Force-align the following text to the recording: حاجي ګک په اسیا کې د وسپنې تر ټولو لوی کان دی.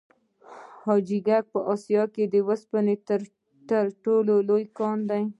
حاجي 0.83 1.19
ګک 1.27 1.45
په 1.53 1.59
اسیا 1.73 2.03
کې 2.13 2.23
د 2.33 2.35
وسپنې 2.47 2.95
تر 3.71 3.85
ټولو 4.03 4.33
لوی 4.47 4.65
کان 4.77 4.97
دی. 5.09 5.23